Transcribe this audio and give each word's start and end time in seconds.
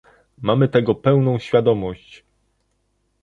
Mamy 0.41 0.67
tego 0.69 0.95
pełną 0.95 1.39
świadomość 1.39 2.23